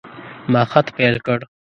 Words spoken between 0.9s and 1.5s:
پیل کړ.